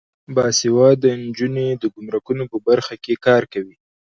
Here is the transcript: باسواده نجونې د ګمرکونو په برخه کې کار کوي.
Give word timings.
باسواده 0.35 1.09
نجونې 1.23 1.67
د 1.81 1.83
ګمرکونو 1.93 2.43
په 2.51 2.57
برخه 2.67 2.93
کې 3.03 3.13
کار 3.25 3.43
کوي. 3.53 3.75